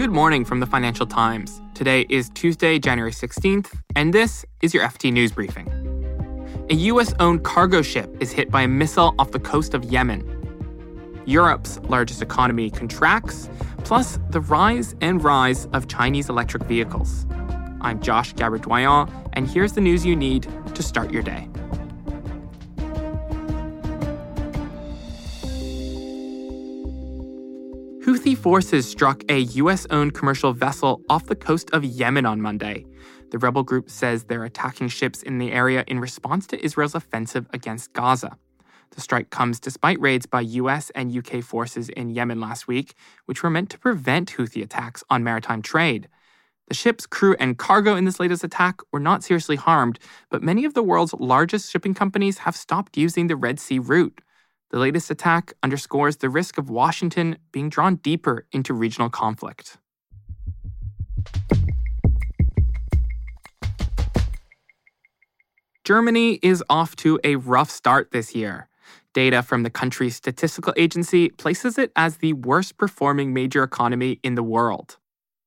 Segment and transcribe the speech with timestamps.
[0.00, 1.60] Good morning from the Financial Times.
[1.74, 5.68] Today is Tuesday, January 16th, and this is your FT News Briefing.
[6.70, 10.24] A US owned cargo ship is hit by a missile off the coast of Yemen.
[11.26, 13.50] Europe's largest economy contracts,
[13.84, 17.26] plus the rise and rise of Chinese electric vehicles.
[17.82, 21.49] I'm Josh Gabert-Doyon, and here's the news you need to start your day.
[28.20, 29.86] Houthi forces struck a U.S.
[29.88, 32.84] owned commercial vessel off the coast of Yemen on Monday.
[33.30, 37.46] The rebel group says they're attacking ships in the area in response to Israel's offensive
[37.54, 38.36] against Gaza.
[38.90, 42.92] The strike comes despite raids by US and UK forces in Yemen last week,
[43.24, 46.06] which were meant to prevent Houthi attacks on maritime trade.
[46.68, 50.66] The ship's crew and cargo in this latest attack were not seriously harmed, but many
[50.66, 54.20] of the world's largest shipping companies have stopped using the Red Sea route.
[54.70, 59.78] The latest attack underscores the risk of Washington being drawn deeper into regional conflict.
[65.82, 68.68] Germany is off to a rough start this year.
[69.12, 74.36] Data from the country's statistical agency places it as the worst performing major economy in
[74.36, 74.98] the world.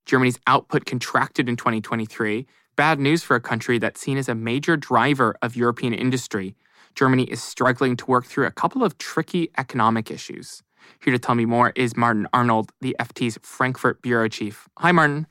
[0.04, 4.76] Germany's output contracted in 2023, bad news for a country that's seen as a major
[4.76, 6.56] driver of European industry
[6.94, 10.62] Germany is struggling to work through a couple of tricky economic issues.
[11.02, 14.68] Here to tell me more is Martin Arnold, the FT's Frankfurt bureau chief.
[14.78, 15.26] Hi, Martin.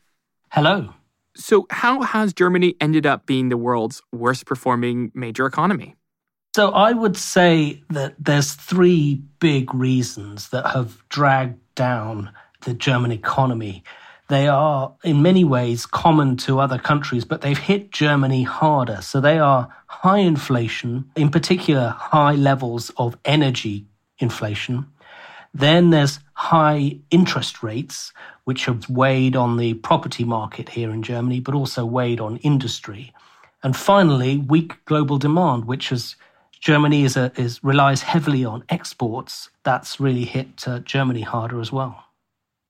[0.49, 0.93] Hello.
[1.35, 5.95] So, how has Germany ended up being the world's worst performing major economy?
[6.55, 13.11] So, I would say that there's three big reasons that have dragged down the German
[13.11, 13.83] economy.
[14.29, 19.01] They are in many ways common to other countries, but they've hit Germany harder.
[19.01, 23.85] So they are high inflation, in particular, high levels of energy
[24.19, 24.87] inflation.
[25.53, 28.11] Then there's high interest rates,
[28.45, 33.13] which have weighed on the property market here in Germany, but also weighed on industry.
[33.61, 36.15] And finally, weak global demand, which has
[36.59, 39.49] Germany is, a, is relies heavily on exports.
[39.63, 42.03] That's really hit uh, Germany harder as well.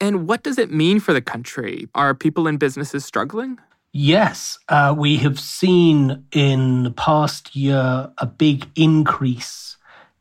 [0.03, 1.87] And what does it mean for the country?
[1.95, 3.57] Are people and businesses struggling?
[3.93, 9.77] Yes, uh, we have seen in the past year a big increase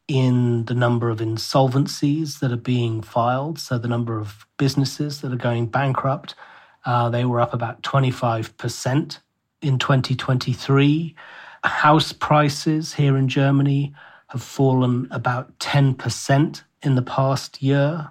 [0.06, 3.58] in the number of insolvencies that are being filed.
[3.58, 6.36] So, the number of businesses that are going bankrupt,
[6.86, 9.18] uh, they were up about 25%
[9.62, 11.16] in 2023.
[11.64, 13.92] House prices here in Germany
[14.28, 18.10] have fallen about 10% in the past year.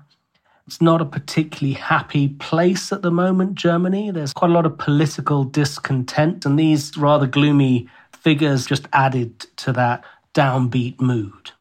[0.68, 4.12] It's not a particularly happy place at the moment, Germany.
[4.12, 9.74] There's quite a lot of political discontent, and these rather gloomy figures just added to
[9.74, 11.52] that downbeat mood.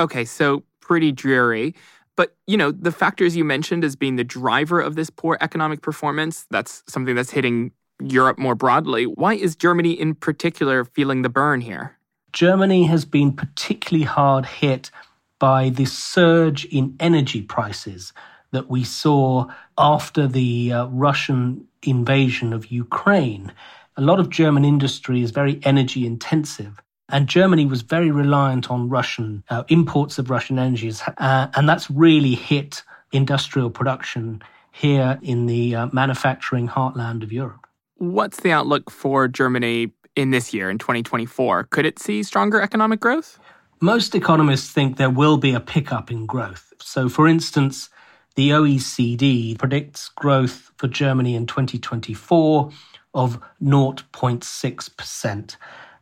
[0.00, 1.74] Okay, so pretty dreary.
[2.16, 5.82] But, you know, the factors you mentioned as being the driver of this poor economic
[5.82, 9.04] performance, that's something that's hitting Europe more broadly.
[9.04, 11.98] Why is Germany in particular feeling the burn here?
[12.32, 14.90] Germany has been particularly hard hit
[15.38, 18.12] by the surge in energy prices
[18.52, 19.46] that we saw
[19.78, 23.52] after the uh, Russian invasion of Ukraine.
[23.96, 26.82] A lot of German industry is very energy intensive.
[27.08, 31.02] And Germany was very reliant on Russian uh, imports of Russian energies.
[31.18, 34.42] Uh, and that's really hit industrial production
[34.72, 37.66] here in the uh, manufacturing heartland of Europe.
[37.98, 41.64] What's the outlook for Germany in this year, in 2024?
[41.64, 43.38] Could it see stronger economic growth?
[43.80, 46.72] Most economists think there will be a pickup in growth.
[46.80, 47.88] So, for instance,
[48.36, 52.70] the OECD predicts growth for Germany in 2024
[53.14, 55.56] of 0.6%.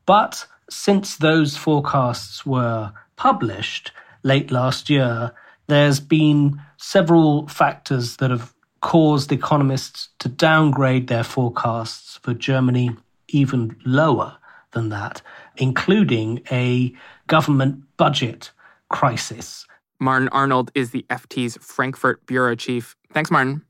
[0.05, 3.93] But since those forecasts were published
[4.25, 5.33] late last year,
[5.69, 12.91] there's been several factors that have caused economists to downgrade their forecasts for Germany
[13.29, 14.37] even lower
[14.73, 15.23] than that,
[15.57, 16.93] including a
[17.29, 18.51] government budget
[18.91, 19.67] crisis.
[20.01, 22.97] Martin Arnold is the FT's Frankfurt bureau chief.
[23.13, 23.63] Thanks, Martin.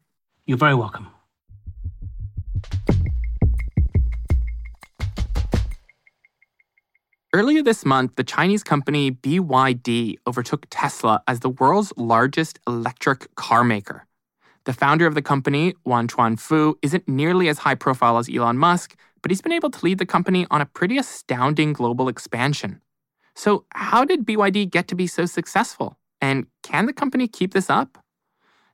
[0.47, 1.09] You're very welcome.
[7.35, 13.65] Earlier this month, the Chinese company BYD overtook Tesla as the world's largest electric car
[13.65, 14.07] maker.
[14.67, 18.97] The founder of the company, Wang Chuanfu, isn't nearly as high profile as Elon Musk,
[19.21, 22.81] but he's been able to lead the company on a pretty astounding global expansion.
[23.35, 25.99] So, how did BYD get to be so successful?
[26.25, 27.99] And can the company keep this up?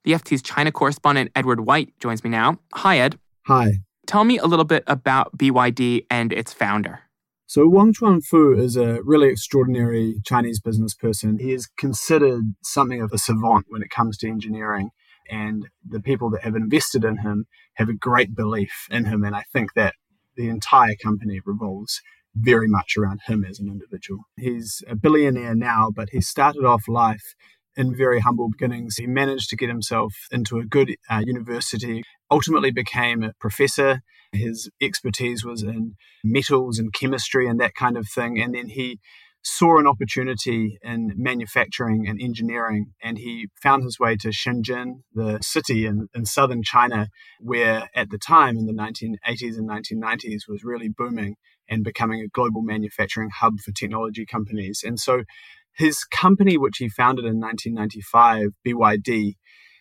[0.04, 2.60] The FT's China correspondent Edward White joins me now.
[2.74, 3.18] Hi, Ed.
[3.46, 3.72] Hi.
[4.06, 7.00] Tell me a little bit about BYD and its founder.
[7.46, 11.40] So Wang Chuanfu is a really extraordinary Chinese business person.
[11.40, 14.90] He is considered something of a savant when it comes to engineering.
[15.28, 19.24] And the people that have invested in him have a great belief in him.
[19.24, 19.94] And I think that
[20.36, 22.00] the entire company revolves
[22.34, 24.20] very much around him as an individual.
[24.36, 27.34] He's a billionaire now, but he started off life
[27.76, 28.96] in very humble beginnings.
[28.96, 34.02] He managed to get himself into a good uh, university, ultimately became a professor.
[34.32, 38.40] His expertise was in metals and chemistry and that kind of thing.
[38.40, 39.00] And then he
[39.42, 45.38] saw an opportunity in manufacturing and engineering, and he found his way to Shenzhen, the
[45.40, 47.08] city in, in southern China,
[47.40, 51.36] where at the time in the 1980s and 1990s was really booming
[51.68, 54.82] and becoming a global manufacturing hub for technology companies.
[54.84, 55.22] And so
[55.74, 59.36] his company, which he founded in 1995, BYD,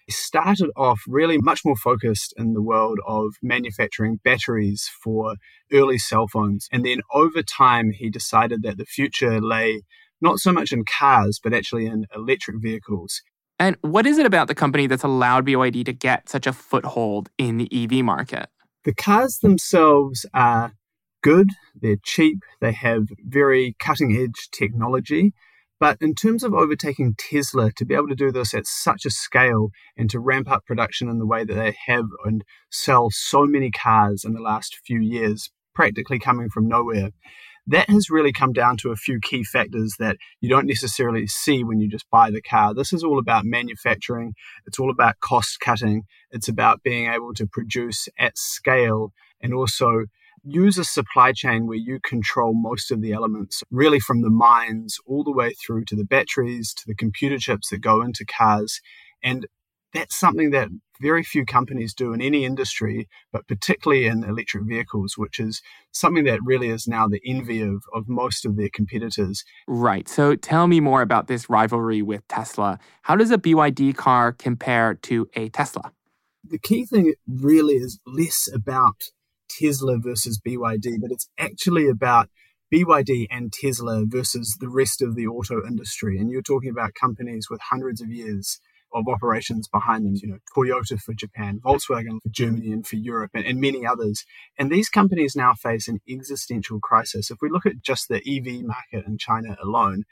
[0.10, 5.36] started off really much more focused in the world of manufacturing batteries for
[5.72, 6.68] early cell phones.
[6.72, 9.82] And then over time, he decided that the future lay
[10.22, 13.22] not so much in cars, but actually in electric vehicles.
[13.58, 17.30] And what is it about the company that's allowed BYD to get such a foothold
[17.38, 18.48] in the EV market?
[18.86, 20.74] The cars themselves are
[21.22, 25.34] good, they're cheap, they have very cutting edge technology.
[25.80, 29.10] But in terms of overtaking Tesla, to be able to do this at such a
[29.10, 33.46] scale and to ramp up production in the way that they have and sell so
[33.46, 37.12] many cars in the last few years, practically coming from nowhere,
[37.68, 41.64] that has really come down to a few key factors that you don't necessarily see
[41.64, 42.74] when you just buy the car.
[42.74, 44.34] This is all about manufacturing,
[44.66, 50.06] it's all about cost cutting, it's about being able to produce at scale and also
[50.44, 54.98] use a supply chain where you control most of the elements, really from the mines
[55.06, 58.82] all the way through to the batteries, to the computer chips that go into cars.
[59.24, 59.48] And
[59.94, 60.70] that's something that
[61.02, 66.26] very few companies do in any industry, but particularly in electric vehicles, which is something
[66.26, 69.44] that really is now the envy of, of most of their competitors.
[69.68, 70.08] Right.
[70.08, 72.80] So tell me more about this rivalry with Tesla.
[73.04, 75.92] How does a BYD car compare to a Tesla?
[76.44, 79.04] The key thing really is less about
[79.50, 82.30] Tesla versus BYD, but it's actually about
[82.74, 86.18] BYD and Tesla versus the rest of the auto industry.
[86.18, 88.60] And you're talking about companies with hundreds of years
[88.94, 93.32] of operations behind them, you know, Toyota for Japan, Volkswagen for Germany and for Europe,
[93.34, 94.26] and, and, many others.
[94.58, 97.30] And these companies now face an existential crisis.
[97.30, 100.06] If we look at just the EV market in China alone,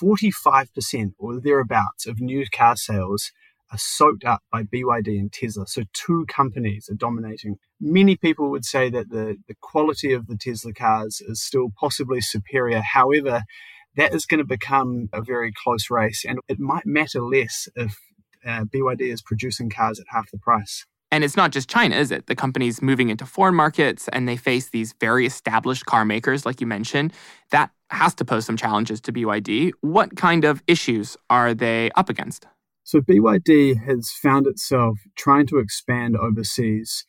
[0.00, 3.32] 45% or thereabouts of new car sales
[3.70, 5.66] are soaked up by BYD and Tesla.
[5.66, 7.56] So two companies are dominating.
[7.80, 12.20] Many people would say that the, the quality of the Tesla cars is still possibly
[12.20, 12.80] superior.
[12.80, 13.42] However,
[13.96, 17.96] that is going to become a very close race, and it might matter less if
[18.46, 20.86] uh, BYD is producing cars at half the price.
[21.10, 22.26] And it's not just China, is it?
[22.26, 26.60] The company's moving into foreign markets and they face these very established car makers, like
[26.60, 27.14] you mentioned.
[27.50, 29.72] That has to pose some challenges to BYD.
[29.80, 32.46] What kind of issues are they up against?
[32.88, 37.04] So BYD has found itself trying to expand overseas,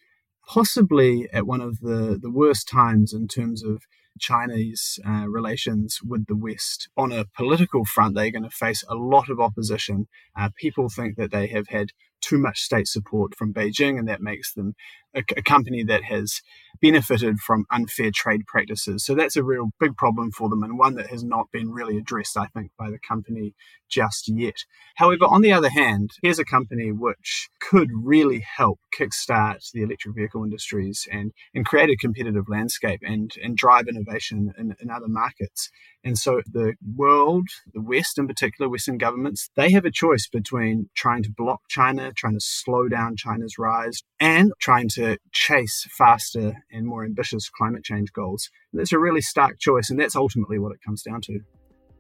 [0.46, 3.84] possibly at one of the, the worst times in terms of
[4.20, 6.90] Chinese uh, relations with the West.
[6.98, 10.10] On a political front, they're going to face a lot of opposition.
[10.38, 14.22] Uh, people think that they have had too much state support from Beijing, and that
[14.22, 14.76] makes them
[15.16, 16.42] a, a, company that has
[16.82, 19.04] benefited from unfair trade practices.
[19.04, 21.98] So that's a real big problem for them, and one that has not been really
[21.98, 23.54] addressed, I think, by the company
[23.90, 24.56] just yet.
[24.96, 30.16] However, on the other hand, here's a company which could really help kickstart the electric
[30.16, 35.08] vehicle industries and, and create a competitive landscape and, and drive innovation in, in other
[35.08, 35.70] markets.
[36.04, 40.90] And so the world, the West in particular, Western governments, they have a choice between
[40.96, 46.64] trying to block China, trying to slow down China's rise, and trying to chase faster
[46.72, 48.50] and more ambitious climate change goals.
[48.72, 51.40] And that's a really stark choice, and that's ultimately what it comes down to.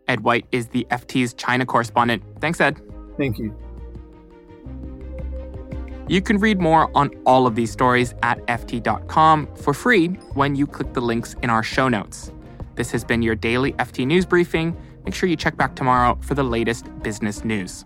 [0.08, 2.24] Ed White is the FT's China correspondent.
[2.40, 2.82] Thanks, Ed.
[3.18, 3.56] Thank you.
[6.08, 10.66] You can read more on all of these stories at FT.com for free when you
[10.66, 12.32] click the links in our show notes.
[12.80, 14.74] This has been your daily FT News Briefing.
[15.04, 17.84] Make sure you check back tomorrow for the latest business news.